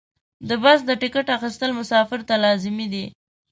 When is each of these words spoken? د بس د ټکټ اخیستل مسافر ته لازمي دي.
د 0.47 0.49
بس 0.63 0.79
د 0.85 0.91
ټکټ 1.01 1.27
اخیستل 1.37 1.71
مسافر 1.79 2.19
ته 2.27 2.35
لازمي 2.43 2.87
دي. 2.93 3.05